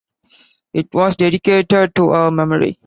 [0.73, 2.79] It was dedicated to her memory.